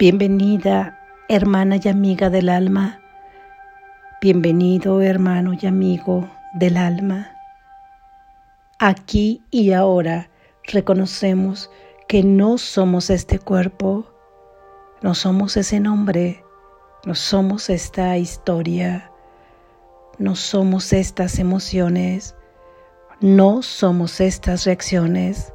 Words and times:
Bienvenida, 0.00 0.96
hermana 1.28 1.80
y 1.82 1.88
amiga 1.88 2.30
del 2.30 2.50
alma. 2.50 3.00
Bienvenido, 4.20 5.02
hermano 5.02 5.54
y 5.60 5.66
amigo 5.66 6.30
del 6.52 6.76
alma. 6.76 7.32
Aquí 8.78 9.42
y 9.50 9.72
ahora 9.72 10.30
reconocemos 10.62 11.68
que 12.06 12.22
no 12.22 12.58
somos 12.58 13.10
este 13.10 13.40
cuerpo, 13.40 14.06
no 15.02 15.16
somos 15.16 15.56
ese 15.56 15.80
nombre, 15.80 16.44
no 17.04 17.16
somos 17.16 17.68
esta 17.68 18.16
historia, 18.18 19.10
no 20.18 20.36
somos 20.36 20.92
estas 20.92 21.40
emociones, 21.40 22.36
no 23.20 23.62
somos 23.62 24.20
estas 24.20 24.64
reacciones. 24.64 25.52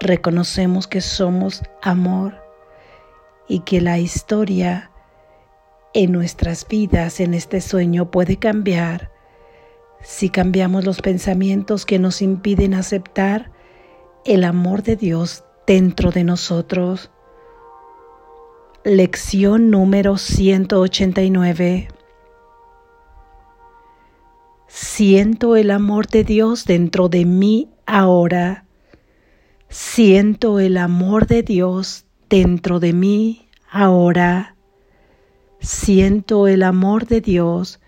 Reconocemos 0.00 0.88
que 0.88 1.00
somos 1.00 1.62
amor 1.80 2.49
y 3.50 3.60
que 3.60 3.80
la 3.80 3.98
historia 3.98 4.92
en 5.92 6.12
nuestras 6.12 6.68
vidas, 6.68 7.18
en 7.18 7.34
este 7.34 7.60
sueño, 7.60 8.08
puede 8.12 8.36
cambiar 8.36 9.10
si 10.02 10.30
cambiamos 10.30 10.84
los 10.84 11.02
pensamientos 11.02 11.84
que 11.84 11.98
nos 11.98 12.22
impiden 12.22 12.74
aceptar 12.74 13.50
el 14.24 14.44
amor 14.44 14.84
de 14.84 14.94
Dios 14.94 15.42
dentro 15.66 16.12
de 16.12 16.22
nosotros. 16.22 17.10
Lección 18.84 19.68
número 19.68 20.16
189. 20.16 21.88
Siento 24.68 25.56
el 25.56 25.72
amor 25.72 26.06
de 26.06 26.22
Dios 26.22 26.66
dentro 26.66 27.08
de 27.08 27.24
mí 27.24 27.68
ahora. 27.84 28.64
Siento 29.68 30.60
el 30.60 30.76
amor 30.76 31.26
de 31.26 31.42
Dios 31.42 32.06
dentro 32.30 32.78
de 32.78 32.92
mí 32.92 33.48
ahora. 33.68 34.54
Siento 35.58 36.46
el 36.46 36.62
amor 36.62 37.06
de 37.06 37.20
Dios 37.20 37.80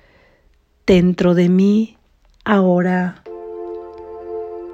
dentro 0.85 1.35
de 1.35 1.49
mí 1.49 1.97
ahora. 2.45 3.23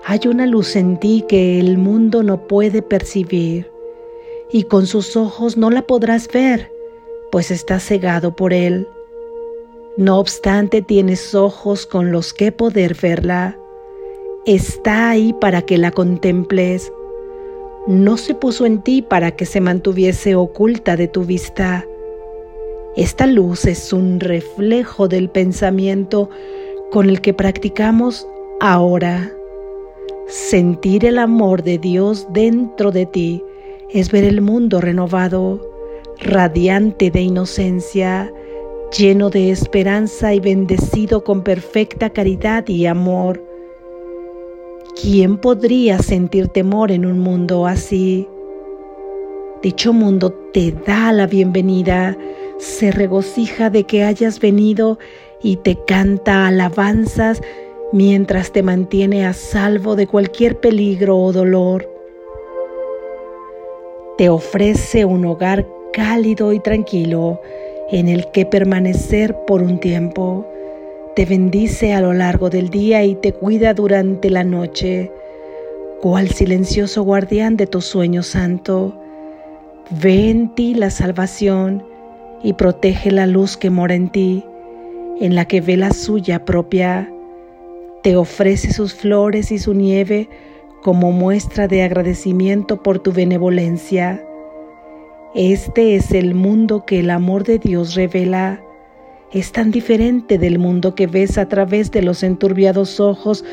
Hay 0.06 0.20
una 0.26 0.46
luz 0.46 0.74
en 0.74 0.98
ti 0.98 1.22
que 1.28 1.60
el 1.60 1.76
mundo 1.76 2.22
no 2.22 2.48
puede 2.48 2.80
percibir 2.80 3.70
y 4.50 4.62
con 4.64 4.86
sus 4.86 5.16
ojos 5.16 5.58
no 5.58 5.68
la 5.70 5.82
podrás 5.82 6.28
ver, 6.32 6.72
pues 7.30 7.50
está 7.50 7.78
cegado 7.78 8.34
por 8.34 8.54
él. 8.54 8.88
No 9.98 10.18
obstante, 10.18 10.80
tienes 10.80 11.34
ojos 11.34 11.84
con 11.84 12.10
los 12.10 12.32
que 12.32 12.52
poder 12.52 12.96
verla. 13.00 13.58
Está 14.46 15.10
ahí 15.10 15.34
para 15.34 15.60
que 15.60 15.76
la 15.76 15.90
contemples 15.90 16.90
no 17.88 18.18
se 18.18 18.34
puso 18.34 18.66
en 18.66 18.82
ti 18.82 19.00
para 19.00 19.30
que 19.30 19.46
se 19.46 19.62
mantuviese 19.62 20.34
oculta 20.34 20.94
de 20.94 21.08
tu 21.08 21.24
vista. 21.24 21.86
Esta 22.96 23.26
luz 23.26 23.64
es 23.64 23.94
un 23.94 24.20
reflejo 24.20 25.08
del 25.08 25.30
pensamiento 25.30 26.28
con 26.90 27.08
el 27.08 27.22
que 27.22 27.32
practicamos 27.32 28.28
ahora. 28.60 29.32
Sentir 30.26 31.06
el 31.06 31.18
amor 31.18 31.62
de 31.62 31.78
Dios 31.78 32.26
dentro 32.30 32.92
de 32.92 33.06
ti 33.06 33.42
es 33.88 34.12
ver 34.12 34.24
el 34.24 34.42
mundo 34.42 34.82
renovado, 34.82 35.58
radiante 36.18 37.10
de 37.10 37.22
inocencia, 37.22 38.30
lleno 38.98 39.30
de 39.30 39.50
esperanza 39.50 40.34
y 40.34 40.40
bendecido 40.40 41.24
con 41.24 41.42
perfecta 41.42 42.10
caridad 42.10 42.68
y 42.68 42.84
amor. 42.84 43.47
¿Quién 45.00 45.38
podría 45.38 45.98
sentir 45.98 46.48
temor 46.48 46.90
en 46.90 47.06
un 47.06 47.20
mundo 47.20 47.68
así? 47.68 48.28
Dicho 49.62 49.92
mundo 49.92 50.32
te 50.52 50.72
da 50.72 51.12
la 51.12 51.28
bienvenida, 51.28 52.18
se 52.58 52.90
regocija 52.90 53.70
de 53.70 53.84
que 53.84 54.02
hayas 54.02 54.40
venido 54.40 54.98
y 55.40 55.54
te 55.58 55.78
canta 55.86 56.48
alabanzas 56.48 57.40
mientras 57.92 58.50
te 58.50 58.64
mantiene 58.64 59.24
a 59.24 59.34
salvo 59.34 59.94
de 59.94 60.08
cualquier 60.08 60.58
peligro 60.58 61.16
o 61.16 61.32
dolor. 61.32 61.88
Te 64.16 64.28
ofrece 64.28 65.04
un 65.04 65.24
hogar 65.26 65.64
cálido 65.92 66.52
y 66.52 66.58
tranquilo 66.58 67.40
en 67.92 68.08
el 68.08 68.28
que 68.32 68.46
permanecer 68.46 69.36
por 69.46 69.62
un 69.62 69.78
tiempo 69.78 70.44
te 71.18 71.24
bendice 71.24 71.94
a 71.94 72.00
lo 72.00 72.12
largo 72.12 72.48
del 72.48 72.70
día 72.70 73.02
y 73.02 73.16
te 73.16 73.32
cuida 73.32 73.74
durante 73.74 74.30
la 74.30 74.44
noche, 74.44 75.10
cual 76.00 76.28
silencioso 76.28 77.02
guardián 77.02 77.56
de 77.56 77.66
tu 77.66 77.80
sueño 77.80 78.22
santo. 78.22 78.96
Ve 80.00 80.30
en 80.30 80.54
ti 80.54 80.74
la 80.74 80.90
salvación 80.90 81.82
y 82.44 82.52
protege 82.52 83.10
la 83.10 83.26
luz 83.26 83.56
que 83.56 83.68
mora 83.68 83.96
en 83.96 84.10
ti, 84.10 84.44
en 85.20 85.34
la 85.34 85.44
que 85.46 85.60
ve 85.60 85.76
la 85.76 85.90
suya 85.90 86.44
propia. 86.44 87.12
Te 88.04 88.16
ofrece 88.16 88.72
sus 88.72 88.94
flores 88.94 89.50
y 89.50 89.58
su 89.58 89.74
nieve 89.74 90.28
como 90.84 91.10
muestra 91.10 91.66
de 91.66 91.82
agradecimiento 91.82 92.80
por 92.80 93.00
tu 93.00 93.10
benevolencia. 93.10 94.24
Este 95.34 95.96
es 95.96 96.12
el 96.12 96.36
mundo 96.36 96.84
que 96.86 97.00
el 97.00 97.10
amor 97.10 97.42
de 97.42 97.58
Dios 97.58 97.96
revela 97.96 98.62
es 99.32 99.52
tan 99.52 99.70
diferente 99.70 100.38
del 100.38 100.58
mundo 100.58 100.94
que 100.94 101.06
ves 101.06 101.36
a 101.36 101.48
través 101.48 101.90
de 101.90 102.02
los 102.02 102.22
enturbiados 102.22 102.98
ojos 102.98 103.44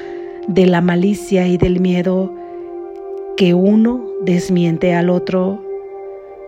de 0.47 0.65
la 0.65 0.81
malicia 0.81 1.47
y 1.47 1.57
del 1.57 1.79
miedo, 1.79 2.33
que 3.35 3.53
uno 3.53 4.05
desmiente 4.21 4.93
al 4.93 5.09
otro. 5.09 5.61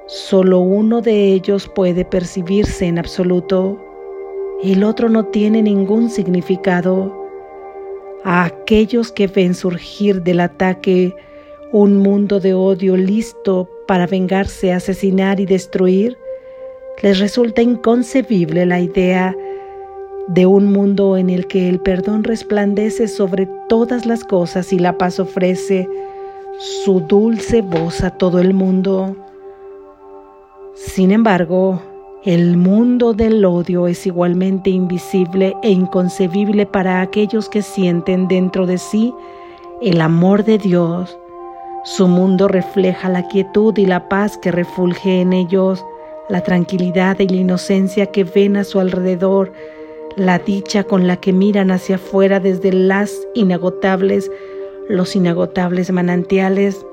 Solo 0.07 0.59
uno 0.59 1.01
de 1.01 1.33
ellos 1.33 1.69
puede 1.75 2.05
percibirse 2.05 2.85
en 2.85 2.97
absoluto, 2.97 3.77
el 4.63 4.83
otro 4.83 5.09
no 5.09 5.25
tiene 5.25 5.61
ningún 5.61 6.09
significado. 6.09 7.13
A 8.23 8.45
aquellos 8.45 9.11
que 9.11 9.27
ven 9.27 9.53
surgir 9.53 10.23
del 10.23 10.39
ataque 10.39 11.13
un 11.71 11.97
mundo 11.97 12.39
de 12.39 12.53
odio 12.53 12.95
listo 12.95 13.69
para 13.87 14.07
vengarse, 14.07 14.71
asesinar 14.71 15.39
y 15.39 15.45
destruir, 15.45 16.17
les 17.02 17.19
resulta 17.19 17.62
inconcebible 17.62 18.66
la 18.66 18.80
idea 18.80 19.35
de 20.28 20.46
un 20.46 20.72
mundo 20.72 21.16
en 21.16 21.30
el 21.30 21.47
que 21.47 21.69
el 21.69 21.80
perdón 21.80 22.24
resplandece 22.24 23.08
sobre 23.08 23.47
todas 23.69 24.06
las 24.06 24.24
cosas 24.24 24.74
y 24.74 24.80
la 24.80 24.97
paz 24.97 25.19
ofrece 25.19 25.88
su 26.84 27.02
dulce 27.02 27.62
voz 27.62 28.03
a 28.03 28.09
todo 28.09 28.40
el 28.40 28.53
mundo. 28.53 29.16
Sin 30.74 31.12
embargo, 31.12 31.81
el 32.25 32.58
mundo 32.58 33.14
del 33.14 33.46
odio 33.46 33.88
es 33.88 34.06
igualmente 34.06 34.72
invisible 34.72 35.56
e 35.62 35.69
inconcebible 35.69 36.66
para 36.66 37.02
aquellos 37.02 37.47
que 37.47 37.62
sienten 37.62 38.28
dentro 38.28 38.66
de 38.66 38.79
sí 38.79 39.14
el 39.81 40.02
amor 40.02 40.44
de 40.44 40.58
Dios. 40.58 41.18
Su 41.84 42.08
mundo 42.08 42.47
refleja 42.47 43.08
la 43.08 43.28
quietud 43.28 43.78
y 43.78 43.85
la 43.85 44.09
paz 44.09 44.38
que 44.38 44.52
refulge 44.52 45.22
en 45.22 45.31
ellos 45.31 45.85
la 46.29 46.41
tranquilidad 46.41 47.19
y 47.19 47.27
la 47.27 47.38
inocencia 47.38 48.07
que 48.07 48.23
ven 48.23 48.57
a 48.57 48.63
su 48.63 48.79
alrededor, 48.79 49.51
la 50.15 50.39
dicha 50.39 50.83
con 50.83 51.07
la 51.07 51.17
que 51.17 51.31
miran 51.31 51.71
hacia 51.71 51.95
afuera 51.95 52.39
desde 52.39 52.73
las 52.73 53.27
inagotables, 53.33 54.31
los 54.89 55.16
inagotables 55.16 55.91
manantiales 55.91 56.85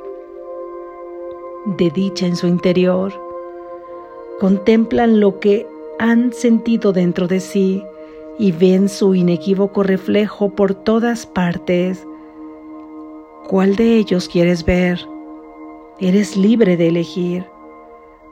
de 1.78 1.91
dicha 1.91 2.27
en 2.27 2.37
su 2.37 2.47
interior. 2.47 3.12
Contemplan 4.39 5.21
lo 5.21 5.41
que 5.41 5.67
han 5.99 6.33
sentido 6.33 6.93
dentro 6.93 7.27
de 7.27 7.41
sí 7.41 7.83
y 8.39 8.53
ven 8.53 8.89
su 8.89 9.15
inequívoco 9.15 9.83
reflejo 9.83 10.50
por 10.50 10.75
todas 10.75 11.27
partes. 11.27 12.06
¿Cuál 13.49 13.77
de 13.77 13.97
ellos 13.97 14.29
quieres 14.29 14.64
ver? 14.64 15.00
Eres 16.00 16.37
libre 16.37 16.76
de 16.76 16.88
elegir 16.88 17.54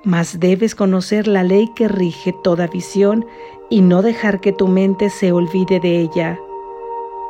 mas 0.05 0.41
debes 0.41 0.75
conocer 0.75 1.27
la 1.27 1.45
ley 1.45 1.69
que 1.69 1.89
rige 1.89 2.33
toda 2.33 2.67
visión 2.67 3.25
y 3.71 3.81
no 3.81 4.03
dejar 4.03 4.41
que 4.41 4.53
tu 4.53 4.69
mente 4.69 5.11
se 5.11 5.33
olvide 5.33 5.81
de 5.81 6.01
ella. 6.01 6.39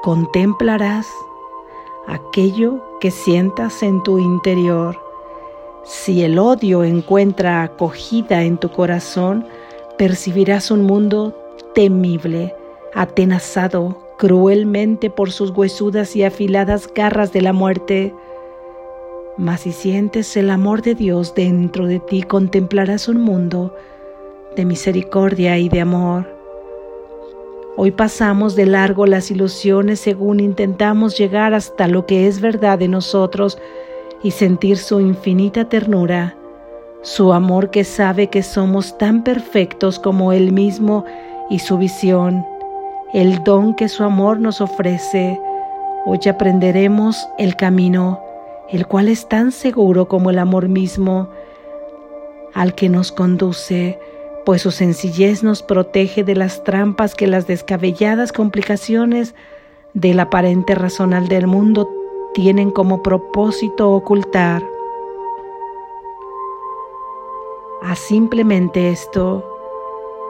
Contemplarás 0.02 1.06
aquello 2.06 2.82
que 3.00 3.10
sientas 3.10 3.82
en 3.82 4.02
tu 4.02 4.18
interior. 4.18 4.98
Si 5.84 6.22
el 6.22 6.38
odio 6.38 6.84
encuentra 6.84 7.62
acogida 7.62 8.42
en 8.42 8.58
tu 8.58 8.70
corazón, 8.70 9.46
percibirás 9.98 10.70
un 10.70 10.84
mundo 10.84 11.36
temible, 11.74 12.54
atenazado 12.94 13.98
cruelmente 14.18 15.10
por 15.10 15.32
sus 15.32 15.50
huesudas 15.50 16.14
y 16.14 16.24
afiladas 16.24 16.88
garras 16.94 17.32
de 17.32 17.42
la 17.42 17.52
muerte. 17.52 18.14
Mas 19.38 19.60
si 19.60 19.72
sientes 19.72 20.36
el 20.36 20.50
amor 20.50 20.82
de 20.82 20.94
Dios 20.94 21.34
dentro 21.34 21.86
de 21.86 22.00
ti, 22.00 22.22
contemplarás 22.22 23.08
un 23.08 23.20
mundo 23.22 23.74
de 24.56 24.66
misericordia 24.66 25.56
y 25.58 25.70
de 25.70 25.80
amor. 25.80 26.26
Hoy 27.76 27.90
pasamos 27.92 28.54
de 28.54 28.66
largo 28.66 29.06
las 29.06 29.30
ilusiones 29.30 30.00
según 30.00 30.40
intentamos 30.40 31.16
llegar 31.16 31.54
hasta 31.54 31.88
lo 31.88 32.04
que 32.04 32.28
es 32.28 32.42
verdad 32.42 32.78
de 32.78 32.88
nosotros 32.88 33.58
y 34.22 34.32
sentir 34.32 34.76
su 34.76 35.00
infinita 35.00 35.66
ternura. 35.68 36.36
su 37.02 37.32
amor 37.32 37.70
que 37.70 37.82
sabe 37.82 38.28
que 38.28 38.44
somos 38.44 38.96
tan 38.96 39.24
perfectos 39.24 39.98
como 39.98 40.32
Él 40.32 40.52
mismo 40.52 41.04
y 41.50 41.58
su 41.58 41.76
visión, 41.76 42.46
el 43.12 43.42
don 43.42 43.74
que 43.74 43.88
su 43.88 44.04
amor 44.04 44.38
nos 44.38 44.60
ofrece. 44.60 45.40
Hoy 46.06 46.20
aprenderemos 46.30 47.28
el 47.38 47.56
camino, 47.56 48.21
el 48.72 48.86
cual 48.86 49.08
es 49.08 49.28
tan 49.28 49.52
seguro 49.52 50.08
como 50.08 50.30
el 50.30 50.38
amor 50.38 50.68
mismo 50.68 51.28
al 52.54 52.74
que 52.74 52.88
nos 52.88 53.12
conduce, 53.12 53.98
pues 54.44 54.62
su 54.62 54.70
sencillez 54.70 55.42
nos 55.42 55.62
protege 55.62 56.24
de 56.24 56.34
las 56.34 56.64
trampas 56.64 57.14
que 57.14 57.26
las 57.26 57.46
descabelladas 57.46 58.32
complicaciones 58.32 59.34
del 59.92 60.20
aparente 60.20 60.74
razonal 60.74 61.28
del 61.28 61.46
mundo 61.46 61.88
tienen 62.32 62.70
como 62.70 63.02
propósito 63.02 63.90
ocultar. 63.90 64.62
A 67.82 67.94
simplemente 67.94 68.90
esto, 68.90 69.44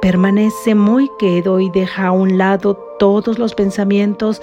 permanece 0.01 0.75
muy 0.75 1.09
quedo 1.17 1.61
y 1.61 1.71
deja 1.71 2.09
a 2.09 2.13
un 2.13 2.39
lado 2.39 2.77
todos 2.99 3.39
los 3.39 3.55
pensamientos 3.55 4.43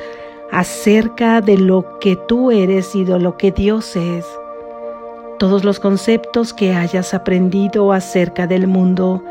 acerca 0.51 1.41
de 1.41 1.57
lo 1.57 1.99
que 1.99 2.15
tú 2.15 2.51
eres 2.51 2.95
y 2.95 3.03
de 3.03 3.19
lo 3.19 3.37
que 3.37 3.51
Dios 3.51 3.95
es. 3.95 4.25
Todos 5.37 5.63
los 5.63 5.79
conceptos 5.79 6.53
que 6.53 6.73
hayas 6.73 7.13
aprendido 7.13 7.93
acerca 7.93 8.47
del 8.47 8.67
mundo, 8.67 9.23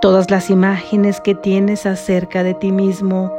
todas 0.00 0.30
las 0.30 0.50
imágenes 0.50 1.20
que 1.20 1.34
tienes 1.34 1.86
acerca 1.86 2.42
de 2.42 2.54
ti 2.54 2.72
mismo, 2.72 3.32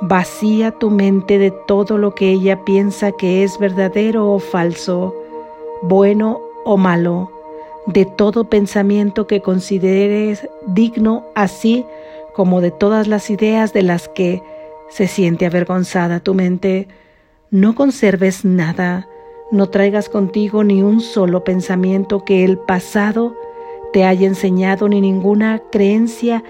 vacía 0.00 0.72
tu 0.72 0.90
mente 0.90 1.38
de 1.38 1.50
todo 1.66 1.98
lo 1.98 2.14
que 2.14 2.30
ella 2.30 2.64
piensa 2.64 3.12
que 3.12 3.42
es 3.42 3.58
verdadero 3.58 4.30
o 4.30 4.38
falso, 4.38 5.14
bueno 5.82 6.40
o 6.64 6.76
malo 6.76 7.30
de 7.86 8.04
todo 8.04 8.44
pensamiento 8.44 9.26
que 9.26 9.40
consideres 9.40 10.48
digno, 10.66 11.24
así 11.34 11.86
como 12.32 12.60
de 12.60 12.70
todas 12.72 13.06
las 13.06 13.30
ideas 13.30 13.72
de 13.72 13.82
las 13.82 14.08
que 14.08 14.42
se 14.88 15.06
siente 15.06 15.46
avergonzada 15.46 16.20
tu 16.20 16.34
mente. 16.34 16.88
No 17.50 17.74
conserves 17.74 18.44
nada, 18.44 19.08
no 19.50 19.68
traigas 19.68 20.08
contigo 20.08 20.64
ni 20.64 20.82
un 20.82 21.00
solo 21.00 21.44
pensamiento 21.44 22.24
que 22.24 22.44
el 22.44 22.58
pasado 22.58 23.36
te 23.92 24.04
haya 24.04 24.26
enseñado, 24.26 24.88
ni 24.88 25.00
ninguna 25.00 25.62
creencia 25.70 26.42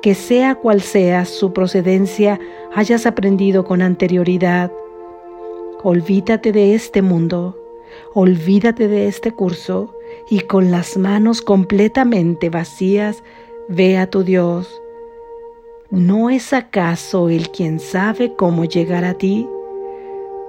que 0.00 0.14
sea 0.14 0.54
cual 0.54 0.82
sea 0.82 1.24
su 1.24 1.52
procedencia 1.52 2.38
hayas 2.74 3.06
aprendido 3.06 3.64
con 3.64 3.82
anterioridad. 3.82 4.70
Olvídate 5.82 6.52
de 6.52 6.74
este 6.74 7.02
mundo, 7.02 7.58
olvídate 8.12 8.88
de 8.88 9.08
este 9.08 9.32
curso, 9.32 9.94
y 10.30 10.40
con 10.40 10.70
las 10.70 10.96
manos 10.96 11.42
completamente 11.42 12.50
vacías 12.50 13.22
ve 13.68 13.98
a 13.98 14.08
tu 14.08 14.22
Dios. 14.22 14.82
¿No 15.90 16.30
es 16.30 16.54
acaso 16.54 17.28
Él 17.28 17.50
quien 17.50 17.78
sabe 17.78 18.34
cómo 18.34 18.64
llegar 18.64 19.04
a 19.04 19.14
ti? 19.14 19.46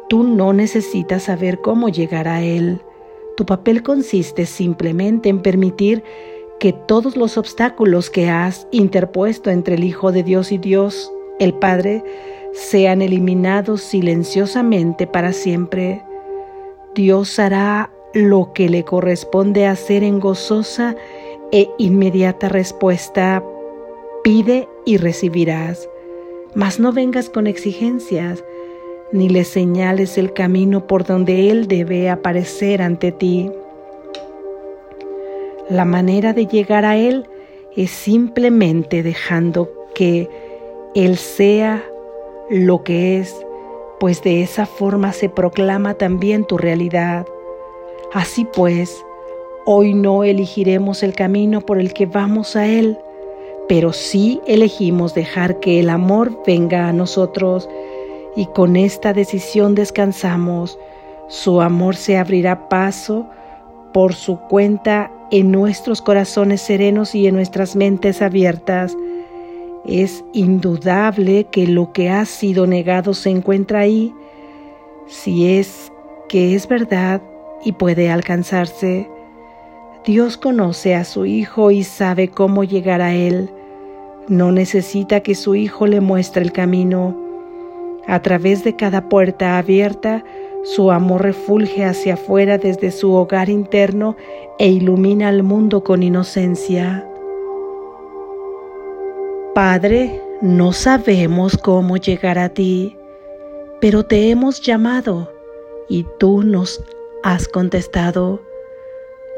Tú 0.08 0.24
no 0.24 0.54
necesitas 0.54 1.24
saber 1.24 1.60
cómo 1.60 1.90
llegar 1.90 2.30
a 2.30 2.42
Él. 2.42 2.82
Tu 3.36 3.46
papel 3.46 3.84
consiste 3.84 4.46
simplemente 4.46 5.28
en 5.28 5.42
permitir 5.42 6.04
que 6.58 6.72
todos 6.72 7.18
los 7.18 7.38
obstáculos 7.38 8.10
que 8.10 8.30
has 8.30 8.66
interpuesto 8.72 9.50
entre 9.50 9.76
el 9.76 9.84
Hijo 9.84 10.14
de 10.14 10.24
Dios 10.24 10.54
y 10.54 10.58
Dios, 10.58 11.12
el 11.40 11.54
Padre, 11.54 12.02
sean 12.54 13.02
eliminados 13.02 13.82
silenciosamente 13.82 15.06
para 15.06 15.34
siempre. 15.34 16.02
Dios 16.96 17.40
hará 17.40 17.92
lo 18.14 18.54
que 18.54 18.70
le 18.70 18.86
corresponde 18.86 19.68
hacer 19.68 20.02
en 20.02 20.22
gozosa 20.22 20.96
e 21.52 21.70
inmediata 21.78 22.48
respuesta, 22.48 23.44
pide 24.26 24.68
y 24.86 24.98
recibirás. 24.98 25.88
Mas 26.56 26.80
no 26.80 26.92
vengas 26.92 27.30
con 27.30 27.46
exigencias, 27.46 28.44
ni 29.12 29.30
le 29.30 29.44
señales 29.44 30.18
el 30.18 30.34
camino 30.34 30.88
por 30.88 31.06
donde 31.06 31.52
Él 31.52 31.68
debe 31.68 32.10
aparecer 32.10 32.82
ante 32.82 33.12
ti. 33.12 33.52
La 35.70 35.86
manera 35.86 36.34
de 36.34 36.48
llegar 36.48 36.86
a 36.86 36.98
Él 36.98 37.28
es 37.76 37.92
simplemente 37.92 39.04
dejando 39.04 39.70
que 39.94 40.28
Él 40.96 41.18
sea 41.18 41.84
lo 42.50 42.84
que 42.84 43.20
es, 43.20 43.46
pues 44.00 44.24
de 44.24 44.42
esa 44.42 44.66
forma 44.66 45.14
se 45.14 45.30
proclama 45.30 45.94
también 45.94 46.46
tu 46.46 46.58
realidad. 46.58 47.28
Así 48.12 48.48
pues, 48.56 49.06
hoy 49.68 49.94
no 49.94 50.24
elegiremos 50.24 51.04
el 51.04 51.14
camino 51.14 51.62
por 51.62 51.78
el 51.78 51.94
que 51.94 52.08
vamos 52.08 52.56
a 52.56 52.66
Él, 52.66 52.98
pero 53.68 53.94
sí 53.94 54.42
elegimos 54.48 55.14
dejar 55.14 55.60
que 55.60 55.80
el 55.80 55.90
amor 55.90 56.42
venga 56.46 56.88
a 56.88 56.94
nosotros 56.94 57.70
y 58.36 58.46
con 58.48 58.76
esta 58.76 59.14
decisión 59.14 59.76
descansamos. 59.76 60.78
Su 61.28 61.62
amor 61.62 61.96
se 61.96 62.18
abrirá 62.18 62.70
paso 62.70 63.28
por 63.94 64.14
su 64.14 64.40
cuenta 64.40 65.12
en 65.32 65.52
nuestros 65.52 66.02
corazones 66.02 66.62
serenos 66.62 67.16
y 67.16 67.28
en 67.28 67.36
nuestras 67.36 67.76
mentes 67.76 68.22
abiertas. 68.22 68.96
Es 69.86 70.24
indudable 70.34 71.46
que 71.46 71.68
lo 71.68 71.94
que 71.94 72.10
ha 72.10 72.26
sido 72.26 72.68
negado 72.68 73.14
se 73.14 73.30
encuentra 73.30 73.80
ahí. 73.80 74.14
Si 75.08 75.58
es 75.58 75.92
que 76.28 76.56
es 76.56 76.68
verdad, 76.68 77.22
y 77.66 77.74
puede 77.74 78.10
alcanzarse. 78.10 79.10
Dios 80.06 80.38
conoce 80.38 80.96
a 80.96 81.04
su 81.04 81.26
Hijo 81.26 81.72
y 81.72 81.84
sabe 81.84 82.30
cómo 82.30 82.64
llegar 82.64 83.02
a 83.02 83.14
Él. 83.14 83.50
No 84.28 84.52
necesita 84.52 85.20
que 85.20 85.36
su 85.36 85.56
Hijo 85.56 85.86
le 85.86 86.02
muestre 86.02 86.42
el 86.42 86.52
camino. 86.52 87.16
A 88.08 88.22
través 88.22 88.64
de 88.64 88.76
cada 88.76 89.08
puerta 89.08 89.58
abierta, 89.58 90.24
su 90.64 90.92
amor 90.92 91.22
refulge 91.22 91.86
hacia 91.86 92.16
afuera 92.16 92.58
desde 92.58 92.90
su 92.90 93.14
hogar 93.14 93.50
interno 93.50 94.16
e 94.58 94.70
ilumina 94.70 95.28
al 95.28 95.44
mundo 95.44 95.84
con 95.84 96.02
inocencia. 96.02 97.08
Padre, 99.54 100.22
no 100.42 100.74
sabemos 100.74 101.56
cómo 101.56 101.98
llegar 101.98 102.40
a 102.40 102.50
ti, 102.50 102.98
pero 103.80 104.04
te 104.04 104.32
hemos 104.32 104.60
llamado 104.60 105.32
y 105.88 106.06
tú 106.18 106.42
nos 106.42 106.84
has 107.24 107.48
contestado, 107.48 108.42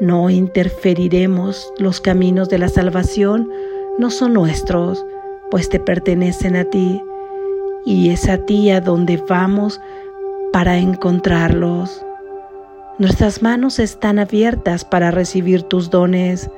no 0.00 0.30
interferiremos, 0.30 1.72
los 1.78 2.00
caminos 2.00 2.48
de 2.48 2.58
la 2.58 2.68
salvación 2.68 3.50
no 3.98 4.10
son 4.10 4.32
nuestros, 4.34 5.04
pues 5.50 5.68
te 5.68 5.80
pertenecen 5.80 6.56
a 6.56 6.64
ti, 6.64 7.02
y 7.84 8.10
es 8.10 8.28
a 8.28 8.38
ti 8.38 8.70
a 8.70 8.80
donde 8.80 9.22
vamos 9.28 9.80
para 10.52 10.78
encontrarlos. 10.78 12.04
Nuestras 12.98 13.42
manos 13.42 13.78
están 13.78 14.18
abiertas 14.18 14.84
para 14.84 15.10
recibir 15.10 15.62
tus 15.62 15.90
dones. 15.90 16.50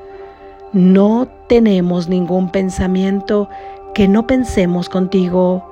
No 0.73 1.28
tenemos 1.49 2.09
ningún 2.09 2.50
pensamiento 2.50 3.49
que 3.94 4.09
no 4.09 4.26
pensemos 4.26 4.88
contigo 4.88 5.70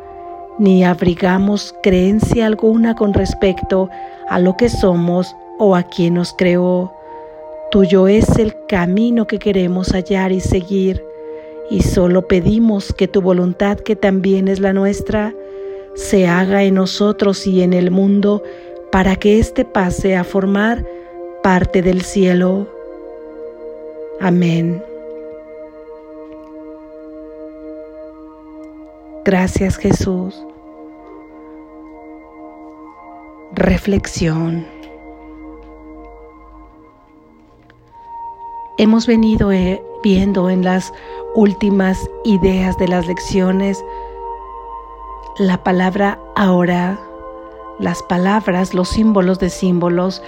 ni 0.59 0.83
abrigamos 0.83 1.75
creencia 1.83 2.47
alguna 2.47 2.95
con 2.95 3.15
respecto 3.15 3.89
a 4.29 4.41
lo 4.41 4.57
que 4.57 4.69
somos 4.69 5.37
o 5.59 5.77
a 5.77 5.85
quien 5.85 6.15
nos 6.15 6.33
creó. 6.33 6.93
Tuyo 7.71 8.09
es 8.09 8.39
el 8.39 8.55
camino 8.67 9.27
que 9.27 9.39
queremos 9.39 9.93
hallar 9.93 10.33
y 10.33 10.41
seguir, 10.41 11.03
y 11.71 11.83
solo 11.83 12.27
pedimos 12.27 12.93
que 12.93 13.09
tu 13.09 13.21
voluntad, 13.21 13.79
que 13.79 13.97
también 13.97 14.49
es 14.49 14.61
la 14.61 14.73
nuestra, 14.73 15.35
se 15.95 16.27
haga 16.27 16.63
en 16.63 16.75
nosotros 16.75 17.47
y 17.47 17.63
en 17.63 17.73
el 17.73 17.91
mundo 17.91 18.43
para 18.91 19.17
que 19.17 19.39
éste 19.39 19.65
pase 19.65 20.17
a 20.17 20.25
formar 20.25 20.87
parte 21.43 21.83
del 21.83 22.03
cielo. 22.03 22.69
Amén. 24.21 24.83
Gracias 29.25 29.77
Jesús. 29.77 30.43
Reflexión. 33.55 34.67
Hemos 38.79 39.07
venido 39.07 39.53
eh, 39.53 39.83
viendo 40.03 40.49
en 40.49 40.65
las 40.65 40.93
últimas 41.35 42.09
ideas 42.25 42.77
de 42.79 42.89
las 42.89 43.07
lecciones 43.07 43.85
la 45.39 45.63
palabra 45.63 46.19
ahora, 46.35 46.99
las 47.79 48.03
palabras, 48.03 48.75
los 48.75 48.89
símbolos 48.89 49.39
de 49.39 49.51
símbolos 49.51 50.21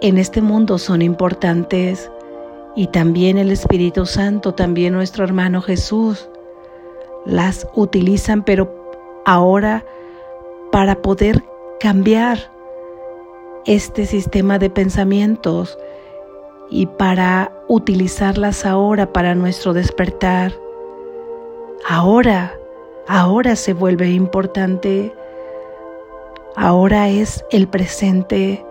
en 0.00 0.16
este 0.16 0.40
mundo 0.40 0.78
son 0.78 1.02
importantes 1.02 2.10
y 2.74 2.86
también 2.86 3.36
el 3.36 3.50
Espíritu 3.50 4.06
Santo, 4.06 4.54
también 4.54 4.94
nuestro 4.94 5.24
hermano 5.24 5.60
Jesús 5.60 6.30
las 7.26 7.68
utilizan, 7.74 8.42
pero 8.44 8.72
ahora 9.26 9.84
para 10.72 11.02
poder 11.02 11.44
cambiar 11.78 12.50
este 13.66 14.06
sistema 14.06 14.58
de 14.58 14.70
pensamientos 14.70 15.78
y 16.72 16.86
para 16.86 17.52
utilizarlas 17.68 18.64
ahora 18.64 19.12
para 19.12 19.34
nuestro 19.34 19.74
despertar. 19.74 20.52
Ahora, 21.86 22.54
ahora 23.06 23.56
se 23.56 23.74
vuelve 23.74 24.10
importante. 24.10 25.14
Ahora 26.56 27.10
es 27.10 27.44
el 27.50 27.68
presente. 27.68 28.64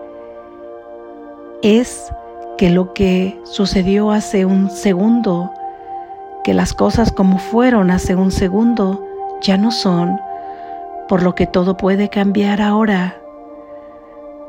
Es 1.62 2.12
que 2.58 2.70
lo 2.70 2.92
que 2.92 3.40
sucedió 3.44 4.10
hace 4.10 4.46
un 4.46 4.68
segundo, 4.68 5.52
que 6.42 6.54
las 6.54 6.74
cosas 6.74 7.12
como 7.12 7.38
fueron 7.38 7.92
hace 7.92 8.16
un 8.16 8.32
segundo, 8.32 9.06
ya 9.42 9.56
no 9.56 9.70
son, 9.70 10.18
por 11.08 11.22
lo 11.22 11.36
que 11.36 11.46
todo 11.46 11.76
puede 11.76 12.08
cambiar 12.08 12.60
ahora. 12.60 13.16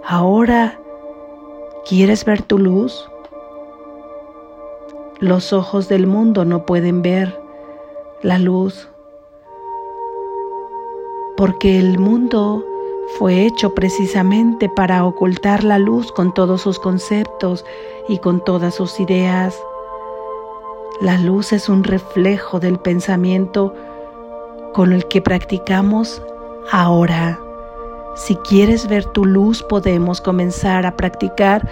Ahora, 0.03 0.79
¿quieres 1.85 2.25
ver 2.25 2.41
tu 2.41 2.57
luz? 2.57 3.07
Los 5.23 5.53
ojos 5.53 5.87
del 5.87 6.05
mundo 6.05 6.43
no 6.43 6.65
pueden 6.65 7.01
ver 7.01 7.39
la 8.23 8.37
luz, 8.37 8.89
porque 11.37 11.79
el 11.79 11.97
mundo 11.97 12.61
fue 13.17 13.45
hecho 13.45 13.73
precisamente 13.73 14.67
para 14.67 15.05
ocultar 15.05 15.63
la 15.63 15.79
luz 15.79 16.11
con 16.11 16.33
todos 16.33 16.59
sus 16.59 16.77
conceptos 16.77 17.63
y 18.09 18.17
con 18.17 18.43
todas 18.43 18.75
sus 18.75 18.99
ideas. 18.99 19.57
La 20.99 21.17
luz 21.17 21.53
es 21.53 21.69
un 21.69 21.85
reflejo 21.85 22.59
del 22.59 22.77
pensamiento 22.77 23.73
con 24.73 24.91
el 24.91 25.07
que 25.07 25.21
practicamos 25.21 26.21
ahora. 26.69 27.39
Si 28.15 28.35
quieres 28.35 28.89
ver 28.89 29.05
tu 29.05 29.23
luz, 29.23 29.63
podemos 29.63 30.19
comenzar 30.19 30.85
a 30.85 30.97
practicar 30.97 31.65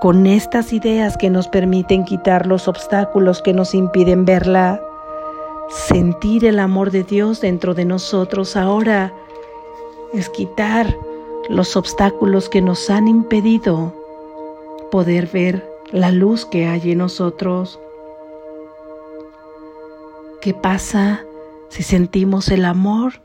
con 0.00 0.26
estas 0.26 0.72
ideas 0.72 1.16
que 1.16 1.30
nos 1.30 1.48
permiten 1.48 2.04
quitar 2.04 2.46
los 2.46 2.68
obstáculos 2.68 3.42
que 3.42 3.52
nos 3.52 3.74
impiden 3.74 4.24
verla. 4.24 4.80
Sentir 5.68 6.44
el 6.44 6.58
amor 6.58 6.90
de 6.90 7.02
Dios 7.02 7.40
dentro 7.40 7.74
de 7.74 7.84
nosotros 7.84 8.56
ahora 8.56 9.12
es 10.12 10.28
quitar 10.28 10.94
los 11.48 11.76
obstáculos 11.76 12.48
que 12.48 12.62
nos 12.62 12.90
han 12.90 13.08
impedido 13.08 13.94
poder 14.90 15.26
ver 15.26 15.68
la 15.92 16.10
luz 16.12 16.44
que 16.44 16.66
hay 16.66 16.92
en 16.92 16.98
nosotros. 16.98 17.80
¿Qué 20.40 20.54
pasa 20.54 21.24
si 21.68 21.82
sentimos 21.82 22.48
el 22.48 22.64
amor 22.64 23.22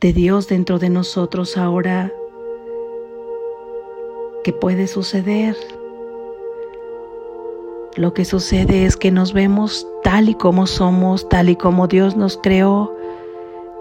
de 0.00 0.12
Dios 0.12 0.48
dentro 0.48 0.78
de 0.78 0.90
nosotros 0.90 1.56
ahora, 1.56 2.12
¿qué 4.46 4.52
puede 4.52 4.86
suceder? 4.86 5.56
Lo 7.96 8.14
que 8.14 8.24
sucede 8.24 8.86
es 8.86 8.96
que 8.96 9.10
nos 9.10 9.32
vemos 9.32 9.88
tal 10.04 10.28
y 10.28 10.34
como 10.34 10.68
somos, 10.68 11.28
tal 11.28 11.48
y 11.48 11.56
como 11.56 11.88
Dios 11.88 12.16
nos 12.16 12.38
creó. 12.40 12.94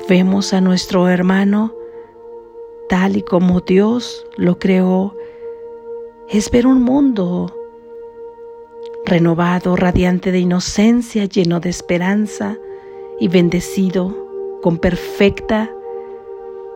Vemos 0.10 0.54
a 0.56 0.62
nuestro 0.62 1.08
hermano 1.08 1.72
tal 2.90 3.16
y 3.16 3.22
como 3.22 3.62
Dios 3.62 4.26
lo 4.38 4.58
creó. 4.58 5.16
Es 6.30 6.50
ver 6.50 6.66
un 6.66 6.82
mundo 6.82 7.56
renovado, 9.06 9.76
radiante 9.76 10.32
de 10.32 10.40
inocencia, 10.40 11.26
lleno 11.26 11.60
de 11.60 11.70
esperanza 11.70 12.58
y 13.20 13.28
bendecido 13.28 14.18
con 14.64 14.80
perfecta 14.80 15.70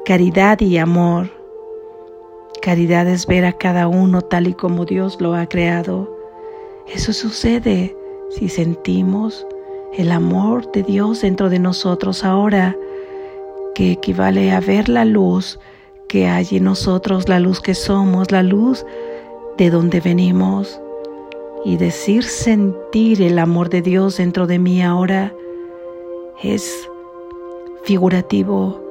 caridad 0.06 0.62
y 0.62 0.78
amor. 0.78 1.39
Caridad 2.62 3.08
es 3.08 3.26
ver 3.26 3.46
a 3.46 3.54
cada 3.54 3.88
uno 3.88 4.22
tal 4.22 4.48
y 4.48 4.54
como 4.54 4.86
Dios 4.86 5.20
lo 5.22 5.34
ha 5.34 5.48
creado. 5.48 6.14
Eso 6.88 7.14
sucede 7.14 7.96
si 8.32 8.50
sentimos 8.50 9.46
el 9.98 10.12
amor 10.12 10.72
de 10.72 10.84
Dios 10.84 11.22
dentro 11.22 11.50
de 11.50 11.60
nosotros 11.60 12.24
ahora, 12.24 12.76
que 13.76 13.94
equivale 13.94 14.52
a 14.52 14.60
ver 14.60 14.90
la 14.90 15.06
luz 15.06 15.60
que 16.08 16.28
hay 16.28 16.48
en 16.52 16.66
nosotros, 16.66 17.30
la 17.30 17.40
luz 17.40 17.62
que 17.62 17.76
somos, 17.76 18.32
la 18.32 18.44
luz 18.44 18.86
de 19.58 19.70
donde 19.70 20.02
venimos. 20.02 20.80
Y 21.64 21.78
decir 21.78 22.24
sentir 22.24 23.22
el 23.22 23.40
amor 23.40 23.70
de 23.70 23.82
Dios 23.82 24.18
dentro 24.18 24.48
de 24.48 24.60
mí 24.60 24.82
ahora 24.82 25.34
es 26.42 26.88
figurativo 27.84 28.82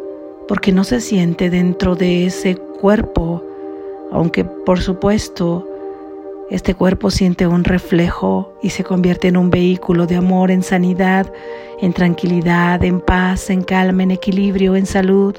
porque 0.49 0.73
no 0.73 0.83
se 0.85 1.01
siente 1.01 1.51
dentro 1.51 1.95
de 1.95 2.27
ese 2.27 2.57
cuerpo, 2.57 3.43
aunque 4.11 4.45
por 4.45 4.81
supuesto 4.81 5.67
este 6.51 6.75
cuerpo 6.75 7.11
siente 7.11 7.47
un 7.47 7.65
reflejo 7.65 8.55
y 8.63 8.71
se 8.71 8.83
convierte 8.83 9.29
en 9.29 9.37
un 9.37 9.51
vehículo 9.51 10.07
de 10.07 10.17
amor, 10.17 10.51
en 10.51 10.63
sanidad, 10.63 11.31
en 11.81 11.93
tranquilidad, 11.93 12.83
en 12.85 13.01
paz, 13.01 13.51
en 13.51 13.63
calma, 13.63 14.03
en 14.03 14.13
equilibrio, 14.13 14.75
en 14.75 14.87
salud, 14.87 15.37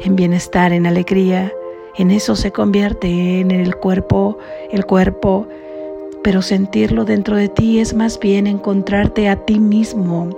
en 0.00 0.14
bienestar, 0.14 0.74
en 0.74 0.86
alegría. 0.86 1.50
En 1.96 2.10
eso 2.10 2.36
se 2.36 2.52
convierte 2.52 3.40
en 3.40 3.50
el 3.50 3.76
cuerpo, 3.76 4.36
el 4.70 4.84
cuerpo, 4.84 5.46
pero 6.22 6.42
sentirlo 6.42 7.06
dentro 7.06 7.36
de 7.36 7.48
ti 7.48 7.78
es 7.78 7.94
más 7.94 8.20
bien 8.20 8.46
encontrarte 8.46 9.30
a 9.30 9.36
ti 9.36 9.58
mismo. 9.58 10.28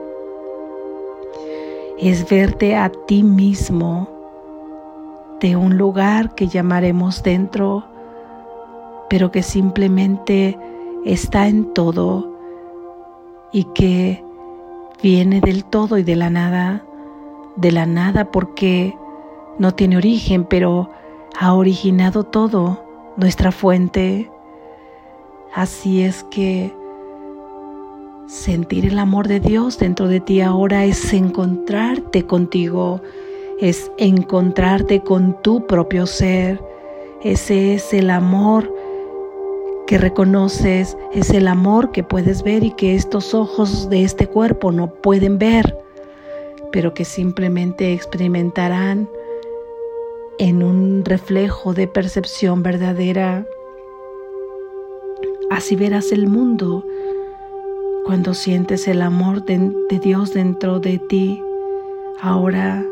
Es 1.99 2.29
verte 2.31 2.77
a 2.77 2.93
ti 3.09 3.25
mismo 3.25 4.18
de 5.41 5.57
un 5.57 5.79
lugar 5.79 6.35
que 6.35 6.49
llamaremos 6.49 7.23
dentro, 7.23 7.85
pero 9.09 9.31
que 9.31 9.43
simplemente 9.43 10.59
está 11.05 11.49
en 11.49 11.73
todo 11.75 12.33
y 13.53 13.65
que 13.75 14.25
viene 15.03 15.41
del 15.41 15.65
todo 15.65 15.99
y 15.99 16.03
de 16.03 16.17
la 16.17 16.31
nada, 16.31 16.85
de 17.57 17.73
la 17.73 17.87
nada 17.87 18.31
porque 18.31 18.97
no 19.59 19.73
tiene 19.75 19.97
origen, 19.97 20.45
pero 20.45 20.91
ha 21.39 21.55
originado 21.55 22.25
todo, 22.25 22.85
nuestra 23.17 23.53
fuente. 23.53 24.31
Así 25.55 26.03
es 26.03 26.25
que 26.25 26.73
Sentir 28.29 28.85
el 28.85 28.99
amor 28.99 29.27
de 29.27 29.41
Dios 29.41 29.79
dentro 29.79 30.07
de 30.07 30.21
ti 30.21 30.43
ahora 30.43 30.85
es 30.85 31.15
encontrarte 31.15 32.27
contigo, 32.27 33.01
es 33.61 33.91
encontrarte 33.99 35.01
con 35.03 35.41
tu 35.43 35.67
propio 35.67 36.07
ser. 36.07 36.61
Ese 37.23 37.75
es 37.75 37.93
el 37.93 38.11
amor 38.11 38.73
que 39.87 39.99
reconoces, 39.99 40.97
es 41.13 41.31
el 41.31 41.49
amor 41.49 41.91
que 41.93 42.05
puedes 42.05 42.43
ver 42.43 42.63
y 42.63 42.73
que 42.73 42.95
estos 42.95 43.35
ojos 43.35 43.89
de 43.89 44.05
este 44.05 44.27
cuerpo 44.27 44.71
no 44.71 44.93
pueden 44.93 45.39
ver, 45.39 45.77
pero 46.73 46.95
que 46.95 47.05
simplemente 47.05 47.93
experimentarán 47.93 49.09
en 50.39 50.63
un 50.63 51.05
reflejo 51.05 51.75
de 51.75 51.89
percepción 51.89 52.63
verdadera. 52.63 53.47
Así 55.51 55.75
verás 55.75 56.13
el 56.13 56.29
mundo 56.29 56.85
cuando 58.05 58.35
sientes 58.35 58.89
el 58.89 59.03
amor 59.03 59.45
de, 59.45 59.73
Dios 60.03 60.33
dentro 60.33 60.81
de 60.81 60.99
ti, 60.99 61.43
ahora 62.21 62.85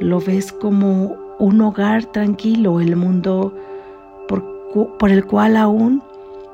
lo 0.00 0.20
ves 0.20 0.52
como 0.52 1.16
un 1.38 1.60
hogar 1.60 2.04
tranquilo, 2.06 2.80
el 2.80 2.96
mundo 2.96 3.52
por, 4.28 5.10
el 5.10 5.24
cual 5.26 5.56
aún, 5.56 6.02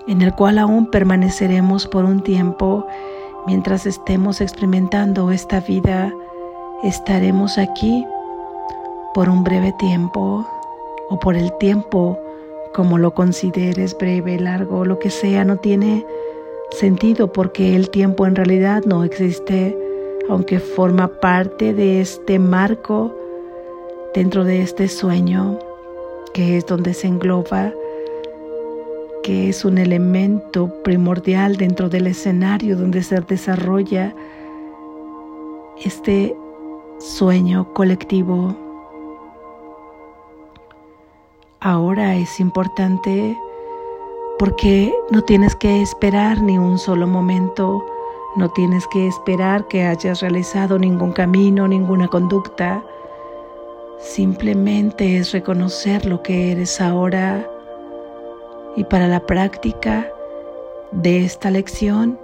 en 0.06 0.23
el 0.23 0.35
cual 0.35 0.59
aún 0.59 0.90
permaneceremos 0.90 1.87
por 1.87 2.04
un 2.04 2.23
tiempo, 2.23 2.87
mientras 3.47 3.87
estemos 3.87 4.40
experimentando 4.40 5.30
esta 5.30 5.61
vida, 5.61 6.12
estaremos 6.82 7.59
aquí 7.59 8.04
por 9.14 9.28
un 9.28 9.44
breve 9.44 9.73
tiempo 9.78 10.47
o 11.09 11.18
por 11.18 11.37
el 11.37 11.52
tiempo 11.59 12.18
como 12.75 12.99
lo 12.99 13.14
consideres 13.14 13.97
breve, 13.99 14.38
largo, 14.38 14.85
lo 14.85 14.99
que 14.99 15.11
sea, 15.11 15.44
no 15.44 15.56
tiene 15.56 16.06
sentido 16.70 17.32
porque 17.32 17.75
el 17.75 17.90
tiempo 17.90 18.26
en 18.26 18.37
realidad 18.37 18.85
no 18.85 19.02
existe, 19.02 19.76
aunque 20.28 20.61
forma 20.61 21.09
parte 21.20 21.75
de 21.75 22.00
este 22.00 22.38
marco 22.38 23.12
dentro 24.14 24.45
de 24.45 24.62
este 24.62 24.88
sueño, 24.88 25.59
que 26.33 26.57
es 26.57 26.67
donde 26.67 26.95
se 26.95 27.07
engloba, 27.07 27.73
que 29.23 29.49
es 29.49 29.64
un 29.64 29.79
elemento 29.79 30.73
primordial 30.83 31.57
dentro 31.57 31.88
del 31.88 32.07
escenario 32.07 32.76
donde 32.76 33.02
se 33.02 33.21
desarrolla 33.21 34.14
este 35.85 36.37
sueño 36.99 37.73
colectivo. 37.73 38.55
Ahora 41.61 42.17
es 42.17 42.40
importante 42.40 43.37
porque 44.38 44.95
no 45.11 45.23
tienes 45.23 45.55
que 45.57 45.83
esperar 45.83 46.40
ni 46.40 46.57
un 46.57 46.79
solo 46.79 47.07
momento, 47.07 47.85
no 48.37 48.49
tienes 48.50 48.87
que 48.87 49.07
esperar 49.07 49.69
que 49.69 49.85
hayas 49.85 50.23
realizado 50.23 50.79
ningún 50.79 51.12
camino, 51.12 51.69
ninguna 51.69 52.09
conducta. 52.09 52.83
Simplemente 54.00 55.19
es 55.19 55.33
reconocer 55.33 56.07
lo 56.07 56.23
que 56.23 56.52
eres 56.52 56.80
ahora, 56.80 57.47
Y 58.76 58.85
para 58.85 59.09
la 59.09 59.26
práctica 59.26 60.09
de 60.92 61.25
esta 61.25 61.50
lección 61.50 62.19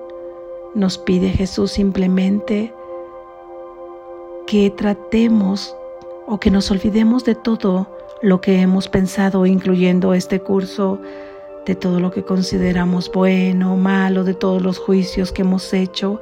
nos 0.74 0.96
pide 0.96 1.28
Jesús 1.28 1.72
simplemente 1.72 2.72
que 4.46 4.70
tratemos 4.70 5.76
o 6.26 6.38
que 6.38 6.50
nos 6.50 6.70
olvidemos 6.70 7.24
de 7.24 7.34
todo 7.34 7.88
lo 8.22 8.40
que 8.40 8.60
hemos 8.60 8.88
pensado, 8.88 9.44
incluyendo 9.44 10.14
este 10.14 10.40
curso, 10.40 11.00
de 11.66 11.74
todo 11.74 11.98
lo 11.98 12.10
que 12.12 12.22
consideramos 12.22 13.10
bueno 13.10 13.76
malo, 13.76 14.22
de 14.22 14.34
todos 14.34 14.62
los 14.62 14.78
juicios 14.78 15.32
que 15.32 15.42
hemos 15.42 15.72
hecho, 15.74 16.20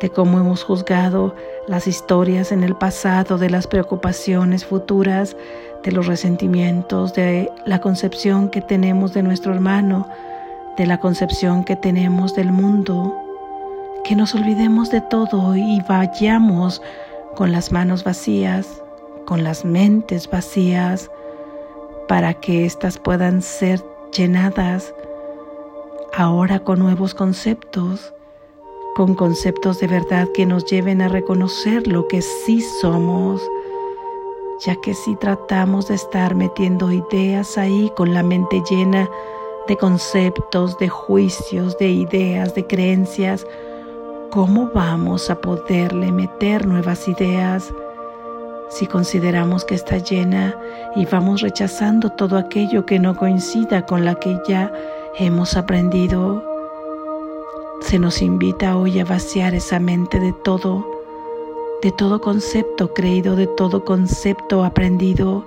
de 0.00 0.10
cómo 0.10 0.38
hemos 0.38 0.64
juzgado 0.64 1.34
las 1.66 1.86
historias 1.86 2.52
en 2.52 2.62
el 2.62 2.74
pasado, 2.74 3.38
de 3.38 3.50
las 3.50 3.66
preocupaciones 3.66 4.64
futuras, 4.64 5.36
de 5.84 5.92
los 5.92 6.06
resentimientos, 6.06 7.14
de 7.14 7.50
la 7.66 7.80
concepción 7.80 8.48
que 8.48 8.60
tenemos 8.60 9.12
de 9.12 9.22
nuestro 9.22 9.54
hermano, 9.54 10.08
de 10.76 10.86
la 10.86 10.98
concepción 10.98 11.64
que 11.64 11.76
tenemos 11.76 12.34
del 12.34 12.52
mundo. 12.52 13.14
Que 14.04 14.16
nos 14.16 14.34
olvidemos 14.34 14.90
de 14.90 15.02
todo 15.02 15.56
y 15.56 15.82
vayamos 15.88 16.82
con 17.36 17.52
las 17.52 17.70
manos 17.70 18.02
vacías, 18.02 18.82
con 19.26 19.44
las 19.44 19.64
mentes 19.64 20.28
vacías, 20.28 21.10
para 22.08 22.34
que 22.34 22.64
éstas 22.64 22.98
puedan 22.98 23.42
ser 23.42 23.84
llenadas 24.12 24.92
ahora 26.12 26.58
con 26.58 26.78
nuevos 26.78 27.14
conceptos, 27.14 28.12
con 28.94 29.14
conceptos 29.14 29.78
de 29.80 29.86
verdad 29.86 30.28
que 30.34 30.46
nos 30.46 30.64
lleven 30.64 31.00
a 31.00 31.08
reconocer 31.08 31.86
lo 31.86 32.08
que 32.08 32.22
sí 32.22 32.60
somos, 32.80 33.40
ya 34.60 34.76
que 34.76 34.94
si 34.94 35.16
tratamos 35.16 35.88
de 35.88 35.94
estar 35.94 36.34
metiendo 36.34 36.90
ideas 36.90 37.56
ahí 37.56 37.90
con 37.96 38.12
la 38.12 38.22
mente 38.22 38.62
llena 38.68 39.08
de 39.68 39.76
conceptos, 39.76 40.78
de 40.78 40.88
juicios, 40.88 41.78
de 41.78 41.90
ideas, 41.90 42.54
de 42.54 42.66
creencias, 42.66 43.46
¿cómo 44.30 44.70
vamos 44.74 45.30
a 45.30 45.40
poderle 45.40 46.10
meter 46.12 46.66
nuevas 46.66 47.06
ideas? 47.08 47.72
Si 48.70 48.86
consideramos 48.86 49.64
que 49.64 49.74
está 49.74 49.98
llena 49.98 50.56
y 50.94 51.04
vamos 51.06 51.40
rechazando 51.40 52.10
todo 52.10 52.36
aquello 52.36 52.86
que 52.86 52.98
no 52.98 53.16
coincida 53.16 53.86
con 53.86 54.04
la 54.04 54.14
que 54.16 54.36
ya 54.46 54.72
hemos 55.18 55.56
aprendido, 55.56 56.49
se 57.90 57.98
nos 57.98 58.22
invita 58.22 58.76
hoy 58.78 59.00
a 59.00 59.04
vaciar 59.04 59.52
esa 59.52 59.80
mente 59.80 60.20
de 60.20 60.32
todo, 60.32 60.86
de 61.82 61.90
todo 61.90 62.20
concepto 62.20 62.94
creído, 62.94 63.34
de 63.34 63.48
todo 63.48 63.84
concepto 63.84 64.62
aprendido, 64.62 65.44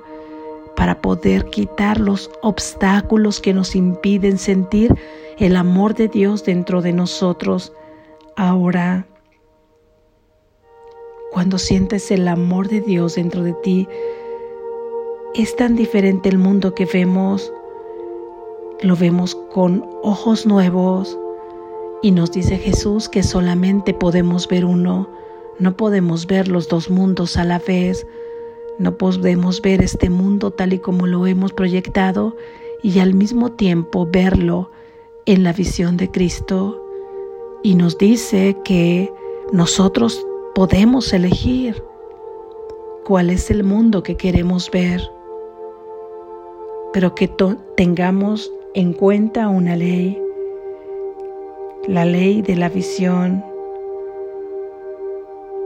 para 0.76 1.00
poder 1.00 1.46
quitar 1.46 2.02
los 2.02 2.30
obstáculos 2.42 3.40
que 3.40 3.54
nos 3.54 3.78
impiden 3.78 4.38
sentir 4.38 4.94
el 5.38 5.56
amor 5.56 5.94
de 5.94 6.10
Dios 6.10 6.44
dentro 6.44 6.82
de 6.82 6.92
nosotros. 6.92 7.72
Ahora 8.36 9.08
cuando 11.32 11.58
sientes 11.58 12.12
el 12.12 12.28
amor 12.28 12.68
de 12.68 12.82
Dios 12.82 13.16
dentro 13.16 13.42
de 13.42 13.54
ti, 13.54 13.88
es 15.34 15.56
tan 15.56 15.78
diferente 15.78 16.28
el 16.28 16.40
mundo 16.40 16.76
que 16.76 16.86
vemos, 16.88 17.54
lo 18.82 18.98
vemos 18.98 19.34
con 19.54 19.90
ojos 20.04 20.46
nuevos 20.46 21.18
y 22.04 22.12
nos 22.12 22.32
dice 22.34 22.58
Jesús 22.58 23.08
que 23.08 23.24
solamente 23.24 23.94
podemos 23.94 24.50
ver 24.50 24.66
uno, 24.66 25.10
no 25.58 25.78
podemos 25.78 26.28
ver 26.28 26.50
los 26.50 26.68
dos 26.68 26.90
mundos 26.90 27.38
a 27.38 27.46
la 27.46 27.60
vez, 27.60 28.06
no 28.78 28.98
podemos 28.98 29.62
ver 29.62 29.82
este 29.82 30.10
mundo 30.10 30.52
tal 30.52 30.74
y 30.74 30.80
como 30.80 31.08
lo 31.08 31.26
hemos 31.26 31.54
proyectado 31.54 32.36
y 32.84 33.00
al 33.00 33.14
mismo 33.14 33.54
tiempo 33.54 34.06
verlo 34.06 34.70
en 35.26 35.44
la 35.44 35.54
visión 35.54 35.96
de 35.96 36.12
Cristo. 36.12 36.86
Y 37.64 37.76
nos 37.76 37.98
dice 37.98 38.58
que 38.66 39.10
nosotros 39.54 40.26
podemos 40.54 41.14
elegir 41.14 41.82
cuál 43.06 43.30
es 43.30 43.50
el 43.50 43.64
mundo 43.64 44.04
que 44.04 44.18
queremos 44.18 44.70
ver, 44.70 45.02
pero 46.92 47.16
que 47.16 47.32
tengamos 47.78 48.52
en 48.74 48.92
cuenta 48.92 49.48
una 49.48 49.78
ley, 49.78 50.22
la 51.88 52.06
ley 52.06 52.42
de 52.42 52.56
la 52.56 52.70
visión, 52.70 53.44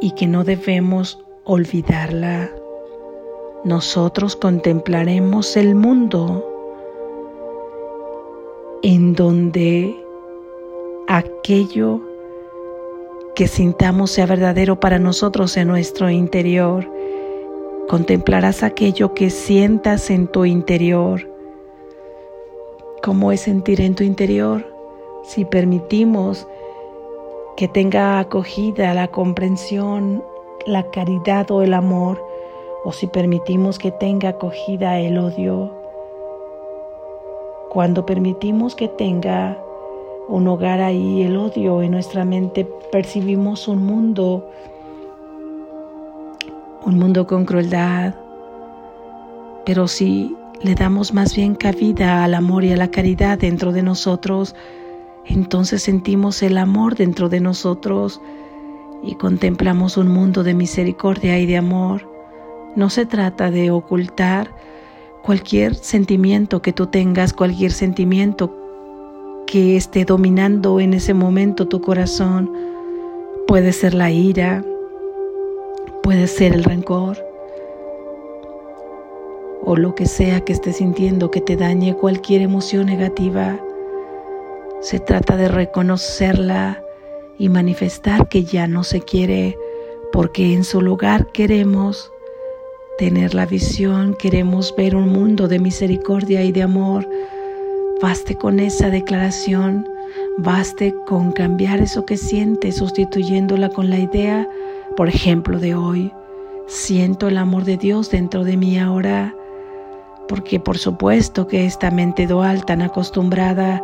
y 0.01 0.11
que 0.11 0.27
no 0.27 0.43
debemos 0.43 1.23
olvidarla. 1.43 2.49
Nosotros 3.63 4.35
contemplaremos 4.35 5.57
el 5.57 5.75
mundo 5.75 6.45
en 8.83 9.15
donde 9.15 9.95
aquello 11.07 12.01
que 13.35 13.47
sintamos 13.47 14.11
sea 14.11 14.25
verdadero 14.25 14.79
para 14.79 14.99
nosotros 14.99 15.57
en 15.57 15.67
nuestro 15.67 16.09
interior. 16.09 16.87
Contemplarás 17.87 18.63
aquello 18.63 19.13
que 19.13 19.29
sientas 19.29 20.09
en 20.09 20.27
tu 20.27 20.45
interior. 20.45 21.27
¿Cómo 23.03 23.31
es 23.31 23.41
sentir 23.41 23.81
en 23.81 23.95
tu 23.95 24.03
interior? 24.03 24.76
Si 25.27 25.43
permitimos 25.43 26.47
que 27.57 27.67
tenga 27.67 28.17
acogida 28.19 28.93
la 28.93 29.09
comprensión, 29.09 30.23
la 30.65 30.89
caridad 30.89 31.51
o 31.51 31.61
el 31.61 31.73
amor, 31.73 32.23
o 32.85 32.93
si 32.93 33.07
permitimos 33.07 33.77
que 33.77 33.91
tenga 33.91 34.29
acogida 34.29 35.01
el 35.01 35.17
odio. 35.17 35.73
Cuando 37.69 38.05
permitimos 38.05 38.73
que 38.73 38.87
tenga 38.87 39.57
un 40.29 40.47
hogar 40.47 40.79
ahí, 40.79 41.23
el 41.23 41.35
odio 41.35 41.81
en 41.81 41.91
nuestra 41.91 42.23
mente, 42.23 42.63
percibimos 42.89 43.67
un 43.67 43.85
mundo, 43.85 44.49
un 46.85 46.97
mundo 46.97 47.27
con 47.27 47.43
crueldad, 47.43 48.15
pero 49.65 49.89
si 49.89 50.37
le 50.61 50.73
damos 50.73 51.13
más 51.13 51.35
bien 51.35 51.53
cabida 51.53 52.23
al 52.23 52.33
amor 52.33 52.63
y 52.63 52.71
a 52.71 52.77
la 52.77 52.91
caridad 52.91 53.37
dentro 53.37 53.73
de 53.73 53.83
nosotros, 53.83 54.55
entonces 55.27 55.83
sentimos 55.83 56.41
el 56.41 56.57
amor 56.57 56.95
dentro 56.95 57.29
de 57.29 57.39
nosotros 57.39 58.21
y 59.03 59.15
contemplamos 59.15 59.97
un 59.97 60.07
mundo 60.07 60.43
de 60.43 60.53
misericordia 60.53 61.39
y 61.39 61.45
de 61.45 61.57
amor. 61.57 62.09
No 62.75 62.89
se 62.89 63.05
trata 63.05 63.51
de 63.51 63.71
ocultar 63.71 64.55
cualquier 65.23 65.75
sentimiento 65.75 66.61
que 66.61 66.73
tú 66.73 66.87
tengas, 66.87 67.33
cualquier 67.33 67.71
sentimiento 67.71 68.55
que 69.45 69.77
esté 69.77 70.05
dominando 70.05 70.79
en 70.79 70.93
ese 70.93 71.13
momento 71.13 71.67
tu 71.67 71.81
corazón. 71.81 72.51
Puede 73.47 73.73
ser 73.73 73.93
la 73.93 74.11
ira, 74.11 74.63
puede 76.03 76.27
ser 76.27 76.53
el 76.53 76.63
rencor 76.63 77.17
o 79.63 79.75
lo 79.75 79.95
que 79.95 80.05
sea 80.05 80.39
que 80.41 80.53
estés 80.53 80.77
sintiendo 80.77 81.29
que 81.29 81.41
te 81.41 81.57
dañe 81.57 81.93
cualquier 81.93 82.41
emoción 82.41 82.85
negativa. 82.85 83.59
Se 84.81 84.99
trata 84.99 85.37
de 85.37 85.47
reconocerla 85.47 86.81
y 87.37 87.49
manifestar 87.49 88.27
que 88.29 88.43
ya 88.43 88.67
no 88.67 88.83
se 88.83 89.01
quiere 89.01 89.57
porque 90.11 90.53
en 90.53 90.63
su 90.63 90.81
lugar 90.81 91.27
queremos 91.33 92.11
tener 92.97 93.33
la 93.33 93.45
visión, 93.45 94.15
queremos 94.15 94.73
ver 94.75 94.95
un 94.95 95.09
mundo 95.09 95.47
de 95.47 95.59
misericordia 95.59 96.43
y 96.43 96.51
de 96.51 96.63
amor 96.63 97.07
Baste 97.99 98.35
con 98.35 98.59
esa 98.59 98.91
declaración, 98.91 99.89
baste 100.37 100.93
con 101.07 101.31
cambiar 101.31 101.79
eso 101.79 102.05
que 102.05 102.15
sientes, 102.15 102.75
sustituyéndola 102.75 103.69
con 103.69 103.89
la 103.89 103.97
idea, 103.97 104.47
por 104.95 105.09
ejemplo, 105.09 105.57
de 105.57 105.73
hoy. 105.73 106.13
Siento 106.67 107.27
el 107.27 107.37
amor 107.37 107.63
de 107.63 107.77
Dios 107.77 108.11
dentro 108.11 108.43
de 108.43 108.55
mí 108.55 108.77
ahora, 108.77 109.33
porque 110.27 110.59
por 110.59 110.77
supuesto 110.77 111.47
que 111.47 111.65
esta 111.65 111.89
mente 111.89 112.27
dual 112.27 112.65
tan 112.65 112.83
acostumbrada 112.83 113.81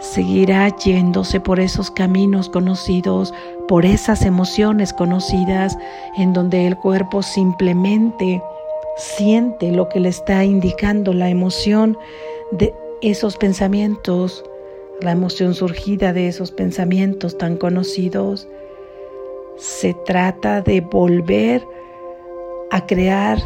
seguirá 0.00 0.74
yéndose 0.76 1.40
por 1.40 1.60
esos 1.60 1.90
caminos 1.90 2.48
conocidos, 2.48 3.32
por 3.68 3.84
esas 3.84 4.22
emociones 4.22 4.92
conocidas, 4.92 5.76
en 6.16 6.32
donde 6.32 6.66
el 6.66 6.76
cuerpo 6.76 7.22
simplemente 7.22 8.42
siente 8.96 9.72
lo 9.72 9.88
que 9.88 10.00
le 10.00 10.08
está 10.08 10.44
indicando 10.44 11.12
la 11.12 11.30
emoción 11.30 11.98
de, 12.52 12.74
esos 13.10 13.36
pensamientos, 13.36 14.44
la 15.02 15.12
emoción 15.12 15.54
surgida 15.54 16.12
de 16.12 16.28
esos 16.28 16.50
pensamientos 16.50 17.36
tan 17.36 17.56
conocidos. 17.56 18.48
Se 19.56 19.94
trata 20.06 20.62
de 20.62 20.80
volver 20.80 21.62
a 22.70 22.86
crear 22.86 23.38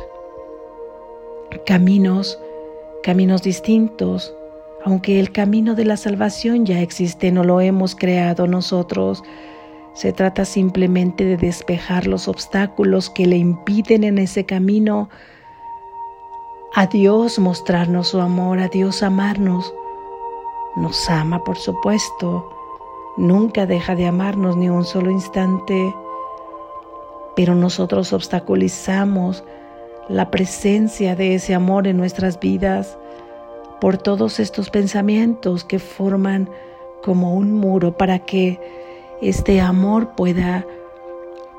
caminos, 1.67 2.39
caminos 3.03 3.43
distintos, 3.43 4.35
aunque 4.89 5.21
el 5.21 5.33
camino 5.33 5.75
de 5.75 5.85
la 5.85 5.99
salvación 5.99 6.65
ya 6.65 6.81
existe, 6.81 7.31
no 7.31 7.45
lo 7.45 7.61
hemos 7.61 7.95
creado 7.95 8.47
nosotros. 8.47 9.23
Se 9.93 10.15
trata 10.15 10.47
simplemente 10.47 11.27
de 11.27 11.37
despejar 11.37 12.07
los 12.07 12.27
obstáculos 12.27 13.11
que 13.11 13.27
le 13.27 13.37
impiden 13.37 14.03
en 14.03 14.17
ese 14.17 14.47
camino 14.47 15.11
a 16.75 16.87
Dios 16.87 17.39
mostrarnos 17.39 18.09
su 18.09 18.21
amor, 18.21 18.61
a 18.61 18.69
Dios 18.69 19.03
amarnos, 19.03 19.75
Nos 20.77 21.11
ama, 21.11 21.45
por 21.45 21.59
supuesto. 21.59 22.49
Nunca 23.19 23.67
deja 23.67 23.95
de 23.95 24.07
amarnos 24.07 24.57
ni 24.57 24.71
un 24.71 24.87
solo 24.87 25.11
instante. 25.11 25.95
Pero 27.37 27.55
nosotros 27.55 28.15
obstaculizamos 28.15 29.45
la 30.09 30.31
presencia 30.31 31.15
de 31.15 31.35
ese 31.35 31.55
amor 31.55 31.87
en 31.87 31.99
nuestras 31.99 32.41
vidas 32.41 32.97
por 33.81 33.99
todos 33.99 34.41
estos 34.41 34.71
pensamientos 34.71 35.65
que 35.65 35.79
forman 35.79 36.51
como 37.03 37.35
un 37.35 37.53
muro 37.53 37.97
para 37.97 38.19
que 38.21 38.61
este 39.21 39.61
amor 39.61 40.15
pueda 40.17 40.67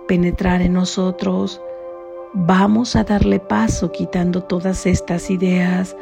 penetrar 0.08 0.62
en 0.62 0.74
nosotros. 0.74 1.62
Vamos 2.34 2.96
a 2.96 3.04
darle 3.04 3.40
paso 3.40 3.92
quitando 3.92 4.44
todas 4.44 4.86
estas 4.86 5.30
ideas, 5.30 5.96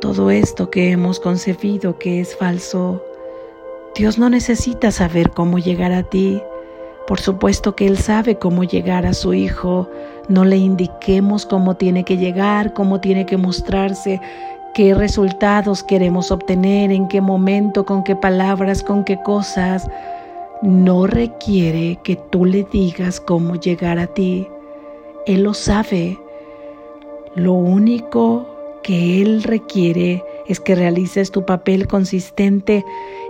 todo 0.00 0.30
esto 0.30 0.70
que 0.70 0.90
hemos 0.90 1.20
concebido 1.20 1.98
que 1.98 2.20
es 2.20 2.36
falso. 2.36 3.02
Dios 3.94 4.18
no 4.18 4.30
necesita 4.30 4.90
saber 4.90 5.30
cómo 5.30 5.58
llegar 5.58 5.92
a 5.92 6.02
ti. 6.02 6.42
Por 7.06 7.20
supuesto 7.20 7.74
que 7.74 7.86
Él 7.86 7.98
sabe 7.98 8.38
cómo 8.38 8.64
llegar 8.64 9.06
a 9.06 9.14
su 9.14 9.34
Hijo. 9.34 9.88
No 10.28 10.44
le 10.44 10.56
indiquemos 10.56 11.46
cómo 11.46 11.76
tiene 11.76 12.04
que 12.04 12.16
llegar, 12.16 12.74
cómo 12.74 13.00
tiene 13.00 13.24
que 13.24 13.36
mostrarse, 13.36 14.20
qué 14.74 14.94
resultados 14.94 15.82
queremos 15.82 16.30
obtener, 16.30 16.92
en 16.92 17.08
qué 17.08 17.20
momento, 17.20 17.84
con 17.84 18.04
qué 18.04 18.16
palabras, 18.16 18.82
con 18.82 19.04
qué 19.04 19.20
cosas. 19.22 19.88
No 20.62 21.06
requiere 21.06 21.98
que 22.02 22.16
tú 22.16 22.44
le 22.44 22.64
digas 22.64 23.20
cómo 23.20 23.56
llegar 23.56 23.98
a 23.98 24.06
ti. 24.06 24.48
Él 25.26 25.42
lo 25.42 25.54
sabe. 25.54 26.18
Lo 27.34 27.52
único 27.52 28.46
que 28.82 29.22
Él 29.22 29.42
requiere 29.42 30.24
es 30.46 30.60
que 30.60 30.74
realices 30.74 31.30
tu 31.30 31.44
papel 31.44 31.86
consistente 31.86 32.84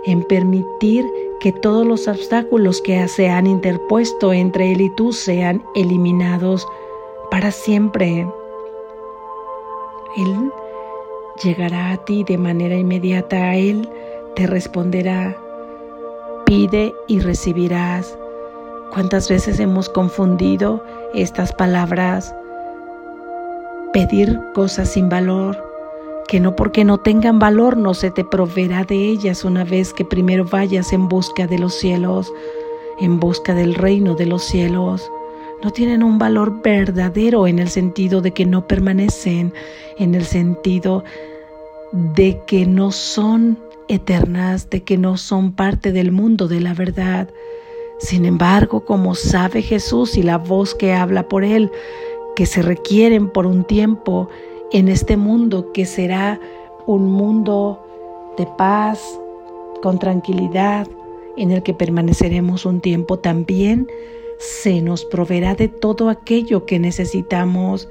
en 0.05 0.23
permitir 0.23 1.05
que 1.39 1.51
todos 1.51 1.85
los 1.85 2.07
obstáculos 2.07 2.81
que 2.81 3.07
se 3.07 3.29
han 3.29 3.47
interpuesto 3.47 4.33
entre 4.33 4.71
Él 4.71 4.81
y 4.81 4.89
tú 4.95 5.13
sean 5.13 5.61
eliminados 5.75 6.67
para 7.29 7.51
siempre. 7.51 8.27
Él 10.17 10.51
llegará 11.43 11.91
a 11.91 11.97
ti 11.97 12.23
de 12.23 12.37
manera 12.37 12.75
inmediata, 12.75 13.37
a 13.37 13.55
Él 13.55 13.87
te 14.35 14.47
responderá, 14.47 15.37
pide 16.45 16.93
y 17.07 17.19
recibirás. 17.19 18.17
¿Cuántas 18.93 19.29
veces 19.29 19.59
hemos 19.59 19.89
confundido 19.89 20.83
estas 21.13 21.53
palabras? 21.53 22.35
Pedir 23.93 24.39
cosas 24.53 24.89
sin 24.89 25.09
valor, 25.09 25.57
que 26.27 26.39
no 26.39 26.55
porque 26.55 26.83
no 26.83 26.97
tengan 26.99 27.39
valor 27.39 27.77
no 27.77 27.93
se 27.93 28.11
te 28.11 28.23
proveerá 28.23 28.83
de 28.83 28.95
ellas 28.95 29.43
una 29.43 29.63
vez 29.63 29.93
que 29.93 30.05
primero 30.05 30.45
vayas 30.45 30.93
en 30.93 31.07
busca 31.07 31.47
de 31.47 31.59
los 31.59 31.75
cielos, 31.75 32.31
en 32.99 33.19
busca 33.19 33.53
del 33.53 33.75
reino 33.75 34.15
de 34.15 34.25
los 34.25 34.43
cielos 34.43 35.09
no 35.61 35.71
tienen 35.71 36.03
un 36.03 36.17
valor 36.17 36.61
verdadero 36.61 37.47
en 37.47 37.59
el 37.59 37.69
sentido 37.69 38.21
de 38.21 38.31
que 38.31 38.45
no 38.45 38.65
permanecen, 38.65 39.53
en 39.97 40.15
el 40.15 40.25
sentido 40.25 41.03
de 41.91 42.41
que 42.45 42.65
no 42.65 42.91
son 42.91 43.57
eternas, 43.87 44.69
de 44.69 44.83
que 44.83 44.97
no 44.97 45.17
son 45.17 45.51
parte 45.53 45.91
del 45.91 46.11
mundo 46.11 46.47
de 46.47 46.61
la 46.61 46.73
verdad. 46.73 47.29
Sin 47.99 48.25
embargo, 48.25 48.85
como 48.85 49.15
sabe 49.15 49.61
Jesús 49.61 50.17
y 50.17 50.23
la 50.23 50.37
voz 50.37 50.75
que 50.75 50.93
habla 50.93 51.27
por 51.27 51.43
él, 51.43 51.71
que 52.35 52.45
se 52.45 52.61
requieren 52.61 53.29
por 53.29 53.45
un 53.45 53.63
tiempo 53.63 54.29
en 54.71 54.87
este 54.87 55.17
mundo 55.17 55.71
que 55.73 55.85
será 55.85 56.39
un 56.85 57.11
mundo 57.11 57.85
de 58.37 58.47
paz, 58.57 59.01
con 59.81 59.99
tranquilidad, 59.99 60.87
en 61.37 61.51
el 61.51 61.63
que 61.63 61.73
permaneceremos 61.73 62.65
un 62.65 62.81
tiempo 62.81 63.17
también, 63.19 63.87
se 64.39 64.81
nos 64.81 65.05
proveerá 65.05 65.55
de 65.55 65.67
todo 65.67 66.09
aquello 66.09 66.65
que 66.65 66.79
necesitamos, 66.79 67.89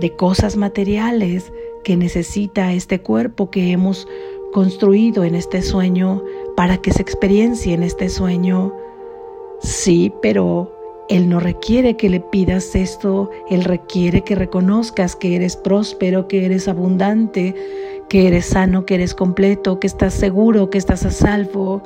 de 0.00 0.16
cosas 0.16 0.56
materiales 0.56 1.52
que 1.84 1.96
necesita 1.96 2.72
este 2.72 3.00
cuerpo 3.00 3.50
que 3.50 3.70
hemos 3.70 4.08
construido 4.52 5.24
en 5.24 5.34
este 5.34 5.62
sueño 5.62 6.22
para 6.56 6.78
que 6.78 6.92
se 6.92 7.02
experiencie 7.02 7.74
en 7.74 7.82
este 7.82 8.08
sueño. 8.08 8.74
Sí, 9.62 10.12
pero 10.22 10.72
Él 11.08 11.28
no 11.28 11.38
requiere 11.38 11.96
que 11.96 12.08
le 12.08 12.20
pidas 12.20 12.74
esto, 12.74 13.30
Él 13.48 13.64
requiere 13.64 14.22
que 14.22 14.34
reconozcas 14.34 15.14
que 15.14 15.36
eres 15.36 15.56
próspero, 15.56 16.26
que 16.26 16.44
eres 16.44 16.66
abundante, 16.66 17.54
que 18.08 18.26
eres 18.26 18.46
sano, 18.46 18.84
que 18.86 18.96
eres 18.96 19.14
completo, 19.14 19.78
que 19.78 19.86
estás 19.86 20.14
seguro, 20.14 20.70
que 20.70 20.78
estás 20.78 21.04
a 21.04 21.10
salvo 21.10 21.82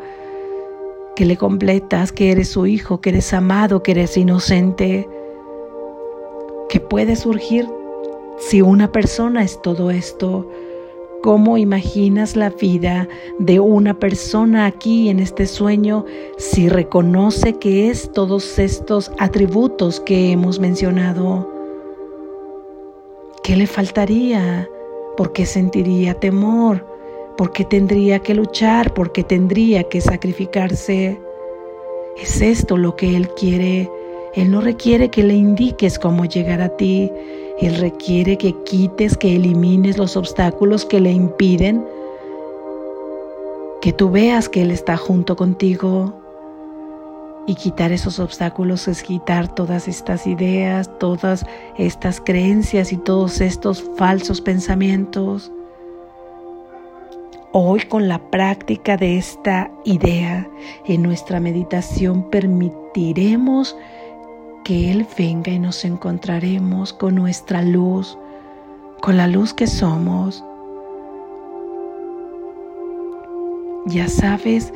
que 1.14 1.24
le 1.24 1.36
completas, 1.36 2.12
que 2.12 2.32
eres 2.32 2.48
su 2.48 2.66
hijo, 2.66 3.00
que 3.00 3.10
eres 3.10 3.32
amado, 3.32 3.82
que 3.82 3.92
eres 3.92 4.16
inocente, 4.16 5.08
que 6.68 6.80
puede 6.80 7.14
surgir 7.16 7.68
si 8.38 8.62
una 8.62 8.90
persona 8.92 9.42
es 9.42 9.60
todo 9.62 9.90
esto. 9.90 10.48
¿Cómo 11.22 11.56
imaginas 11.56 12.36
la 12.36 12.50
vida 12.50 13.08
de 13.38 13.58
una 13.60 13.98
persona 13.98 14.66
aquí 14.66 15.08
en 15.08 15.20
este 15.20 15.46
sueño 15.46 16.04
si 16.36 16.68
reconoce 16.68 17.54
que 17.54 17.88
es 17.88 18.12
todos 18.12 18.58
estos 18.58 19.10
atributos 19.18 20.00
que 20.00 20.32
hemos 20.32 20.60
mencionado? 20.60 21.50
¿Qué 23.42 23.56
le 23.56 23.66
faltaría? 23.66 24.68
¿Por 25.16 25.32
qué 25.32 25.46
sentiría 25.46 26.14
temor? 26.14 26.94
porque 27.36 27.64
tendría 27.64 28.18
que 28.20 28.34
luchar, 28.34 28.94
porque 28.94 29.22
tendría 29.22 29.84
que 29.84 30.00
sacrificarse. 30.00 31.18
Es 32.20 32.40
esto 32.40 32.76
lo 32.76 32.94
que 32.96 33.16
Él 33.16 33.28
quiere. 33.30 33.90
Él 34.34 34.50
no 34.50 34.60
requiere 34.60 35.10
que 35.10 35.22
le 35.22 35.34
indiques 35.34 35.98
cómo 35.98 36.24
llegar 36.24 36.60
a 36.60 36.76
ti. 36.76 37.10
Él 37.60 37.76
requiere 37.76 38.36
que 38.36 38.54
quites, 38.64 39.16
que 39.16 39.36
elimines 39.36 39.98
los 39.98 40.16
obstáculos 40.16 40.84
que 40.84 41.00
le 41.00 41.12
impiden 41.12 41.84
que 43.84 43.92
tú 43.92 44.10
veas 44.10 44.48
que 44.48 44.62
Él 44.62 44.70
está 44.70 44.96
junto 44.96 45.36
contigo. 45.36 46.14
Y 47.46 47.54
quitar 47.54 47.92
esos 47.92 48.18
obstáculos 48.18 48.88
es 48.88 49.02
quitar 49.02 49.54
todas 49.54 49.88
estas 49.88 50.26
ideas, 50.26 50.90
todas 50.98 51.44
estas 51.76 52.18
creencias 52.18 52.94
y 52.94 52.96
todos 52.96 53.42
estos 53.42 53.84
falsos 53.98 54.40
pensamientos. 54.40 55.52
Hoy 57.52 57.80
con 57.82 58.08
la 58.08 58.18
práctica 58.30 58.96
de 58.96 59.18
esta 59.18 59.70
idea 59.84 60.48
en 60.86 61.02
nuestra 61.02 61.38
meditación 61.38 62.30
permitiremos 62.30 63.76
que 64.64 64.90
Él 64.90 65.06
venga 65.16 65.52
y 65.52 65.58
nos 65.58 65.84
encontraremos 65.84 66.92
con 66.92 67.14
nuestra 67.14 67.62
luz, 67.62 68.18
con 69.00 69.16
la 69.18 69.28
luz 69.28 69.52
que 69.52 69.66
somos. 69.66 70.42
Ya 73.86 74.08
sabes 74.08 74.72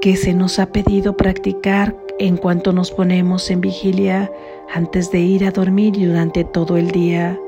que 0.00 0.16
se 0.16 0.34
nos 0.34 0.58
ha 0.58 0.66
pedido 0.66 1.16
practicar 1.16 1.96
en 2.18 2.36
cuanto 2.36 2.72
nos 2.72 2.90
ponemos 2.90 3.50
en 3.50 3.60
vigilia 3.60 4.30
antes 4.74 5.10
de 5.12 5.20
ir 5.20 5.44
a 5.46 5.52
dormir 5.52 5.96
y 5.96 6.06
durante 6.06 6.44
todo 6.44 6.76
el 6.76 6.90
día. 6.90 7.38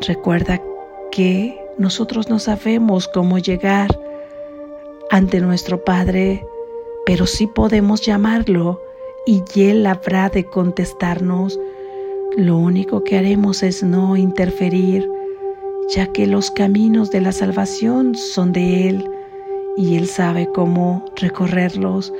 Recuerda 0.00 0.60
que 1.12 1.58
nosotros 1.78 2.28
no 2.28 2.38
sabemos 2.38 3.06
cómo 3.08 3.38
llegar 3.38 3.98
ante 5.10 5.40
nuestro 5.40 5.84
Padre, 5.84 6.44
pero 7.06 7.26
sí 7.26 7.46
podemos 7.46 8.00
llamarlo 8.00 8.85
y 9.26 9.42
Él 9.56 9.84
habrá 9.86 10.28
de 10.30 10.44
contestarnos. 10.44 11.58
Lo 12.36 12.56
único 12.56 13.02
que 13.02 13.18
haremos 13.18 13.62
es 13.62 13.82
no 13.82 14.16
interferir, 14.16 15.10
ya 15.94 16.06
que 16.06 16.26
los 16.26 16.50
caminos 16.50 17.10
de 17.10 17.20
la 17.20 17.32
salvación 17.32 18.14
son 18.14 18.52
de 18.52 18.88
Él 18.88 19.10
y 19.76 19.96
Él 19.96 20.06
sabe 20.06 20.48
cómo 20.54 21.04
recorrerlos 21.16 22.12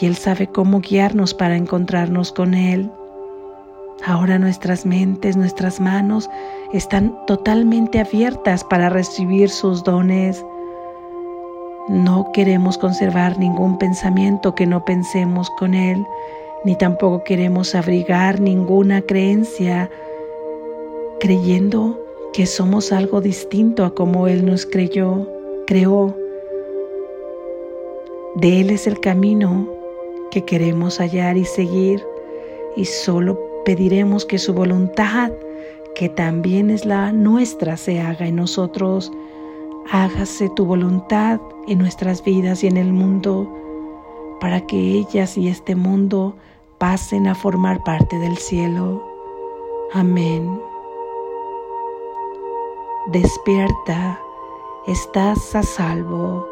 y 0.00 0.06
Él 0.06 0.16
sabe 0.16 0.46
cómo 0.46 0.80
guiarnos 0.80 1.34
para 1.34 1.56
encontrarnos 1.56 2.32
con 2.32 2.54
Él. 2.54 2.90
Ahora 4.04 4.38
nuestras 4.38 4.86
mentes, 4.86 5.36
nuestras 5.36 5.80
manos 5.80 6.28
están 6.72 7.14
totalmente 7.26 8.00
abiertas 8.00 8.64
para 8.64 8.88
recibir 8.88 9.48
sus 9.50 9.84
dones. 9.84 10.44
No 11.88 12.30
queremos 12.32 12.78
conservar 12.78 13.38
ningún 13.38 13.78
pensamiento 13.78 14.54
que 14.54 14.66
no 14.66 14.84
pensemos 14.84 15.50
con 15.58 15.74
Él, 15.74 16.04
ni 16.64 16.76
tampoco 16.76 17.24
queremos 17.24 17.74
abrigar 17.74 18.40
ninguna 18.40 19.02
creencia 19.02 19.90
creyendo 21.18 21.98
que 22.32 22.46
somos 22.46 22.92
algo 22.92 23.20
distinto 23.20 23.84
a 23.84 23.94
como 23.94 24.26
Él 24.26 24.46
nos 24.46 24.64
creyó, 24.66 25.28
creó. 25.66 26.16
De 28.36 28.60
Él 28.60 28.70
es 28.70 28.86
el 28.86 28.98
camino 29.00 29.68
que 30.30 30.44
queremos 30.44 30.98
hallar 30.98 31.36
y 31.36 31.44
seguir, 31.44 32.02
y 32.74 32.86
solo 32.86 33.38
pediremos 33.64 34.24
que 34.24 34.38
su 34.38 34.54
voluntad, 34.54 35.30
que 35.94 36.08
también 36.08 36.70
es 36.70 36.86
la 36.86 37.12
nuestra, 37.12 37.76
se 37.76 38.00
haga 38.00 38.26
en 38.26 38.36
nosotros. 38.36 39.12
Hágase 39.90 40.48
tu 40.56 40.64
voluntad 40.64 41.38
en 41.68 41.78
nuestras 41.78 42.24
vidas 42.24 42.64
y 42.64 42.68
en 42.68 42.78
el 42.78 42.92
mundo, 42.92 43.52
para 44.40 44.60
que 44.66 44.76
ellas 44.76 45.36
y 45.36 45.48
este 45.48 45.74
mundo 45.74 46.34
pasen 46.82 47.28
a 47.28 47.36
formar 47.36 47.84
parte 47.84 48.18
del 48.18 48.38
cielo. 48.38 49.00
Amén. 49.92 50.60
Despierta, 53.06 54.20
estás 54.88 55.54
a 55.54 55.62
salvo 55.62 56.51